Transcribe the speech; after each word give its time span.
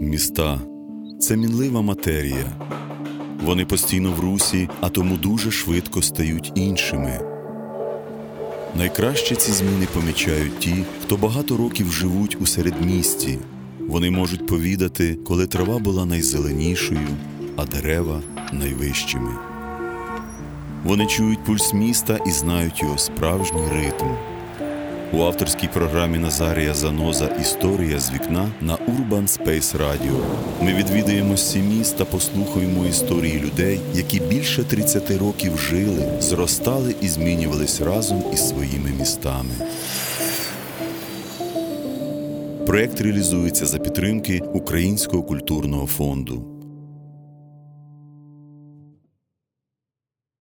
Міста 0.00 0.60
це 1.20 1.36
мінлива 1.36 1.82
матерія. 1.82 2.56
Вони 3.44 3.64
постійно 3.64 4.12
в 4.12 4.20
русі, 4.20 4.68
а 4.80 4.88
тому 4.88 5.16
дуже 5.16 5.50
швидко 5.50 6.02
стають 6.02 6.52
іншими. 6.54 7.20
Найкраще 8.76 9.36
ці 9.36 9.52
зміни 9.52 9.86
помічають 9.94 10.58
ті, 10.58 10.84
хто 11.02 11.16
багато 11.16 11.56
років 11.56 11.92
живуть 11.92 12.36
у 12.40 12.46
середмісті. 12.46 13.38
Вони 13.80 14.10
можуть 14.10 14.46
повідати, 14.46 15.14
коли 15.14 15.46
трава 15.46 15.78
була 15.78 16.06
найзеленішою, 16.06 17.08
а 17.56 17.64
дерева 17.64 18.22
найвищими. 18.52 19.32
Вони 20.84 21.06
чують 21.06 21.44
пульс 21.44 21.74
міста 21.74 22.18
і 22.26 22.30
знають 22.30 22.82
його 22.82 22.98
справжній 22.98 23.68
ритм. 23.72 24.37
У 25.12 25.22
авторській 25.22 25.68
програмі 25.68 26.18
Назарія 26.18 26.74
Заноза 26.74 27.26
Історія 27.40 28.00
з 28.00 28.12
вікна 28.12 28.50
на 28.60 28.76
Urban 28.76 29.38
Space 29.38 29.78
Radio 29.78 30.20
ми 30.62 30.74
відвідаємо 30.74 31.34
міст 31.68 31.96
та 31.96 32.04
послухаємо 32.04 32.86
історії 32.86 33.40
людей, 33.40 33.80
які 33.94 34.20
більше 34.20 34.64
30 34.64 35.10
років 35.10 35.58
жили, 35.58 36.20
зростали 36.20 36.94
і 37.00 37.08
змінювались 37.08 37.80
разом 37.80 38.24
із 38.32 38.48
своїми 38.48 38.90
містами. 38.98 39.50
Проєкт 42.66 43.00
реалізується 43.00 43.66
за 43.66 43.78
підтримки 43.78 44.42
Українського 44.54 45.22
культурного 45.22 45.86
фонду. 45.86 46.57